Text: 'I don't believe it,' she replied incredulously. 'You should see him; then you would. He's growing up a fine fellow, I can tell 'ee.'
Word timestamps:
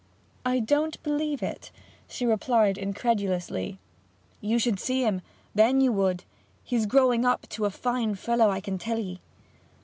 'I 0.47 0.61
don't 0.61 1.03
believe 1.03 1.43
it,' 1.43 1.69
she 2.07 2.25
replied 2.25 2.75
incredulously. 2.75 3.77
'You 4.39 4.57
should 4.57 4.79
see 4.79 5.03
him; 5.03 5.21
then 5.53 5.79
you 5.79 5.91
would. 5.91 6.23
He's 6.63 6.87
growing 6.87 7.23
up 7.23 7.45
a 7.59 7.69
fine 7.69 8.15
fellow, 8.15 8.49
I 8.49 8.61
can 8.61 8.79
tell 8.79 8.97
'ee.' 8.97 9.21